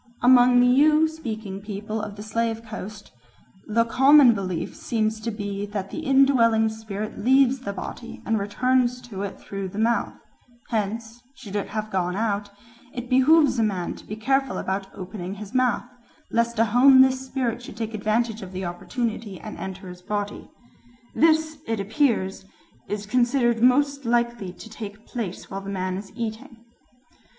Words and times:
Among 0.23 0.59
the 0.59 0.65
Ewe 0.65 1.07
speaking 1.07 1.61
peoples 1.61 2.03
of 2.03 2.15
the 2.15 2.23
Slave 2.23 2.63
Coast 2.65 3.11
"the 3.67 3.85
common 3.85 4.33
belief 4.33 4.75
seems 4.75 5.19
to 5.21 5.29
be 5.29 5.67
that 5.67 5.91
the 5.91 5.99
indwelling 5.99 6.69
spirit 6.69 7.19
leaves 7.19 7.59
the 7.59 7.71
body 7.71 8.19
and 8.25 8.39
returns 8.39 8.99
to 9.01 9.21
it 9.21 9.39
through 9.39 9.67
the 9.69 9.77
mouth; 9.77 10.15
hence, 10.69 11.21
should 11.35 11.55
it 11.55 11.67
have 11.67 11.91
gone 11.91 12.15
out, 12.15 12.49
it 12.91 13.11
behoves 13.11 13.59
a 13.59 13.63
man 13.63 13.93
to 13.93 14.03
be 14.07 14.15
careful 14.15 14.57
about 14.57 14.87
opening 14.95 15.35
his 15.35 15.53
mouth, 15.53 15.85
lest 16.31 16.57
a 16.57 16.65
homeless 16.65 17.23
spirit 17.23 17.61
should 17.61 17.77
take 17.77 17.93
advantage 17.93 18.41
of 18.41 18.53
the 18.53 18.65
opportunity 18.65 19.39
and 19.39 19.55
enter 19.59 19.87
his 19.87 20.01
body. 20.01 20.49
This, 21.13 21.59
it 21.67 21.79
appears, 21.79 22.43
is 22.87 23.05
considered 23.05 23.61
most 23.61 24.03
likely 24.05 24.51
to 24.51 24.67
take 24.67 25.05
place 25.05 25.51
while 25.51 25.61
the 25.61 25.69
man 25.69 25.95
is 25.95 26.11
eating." 26.15 26.57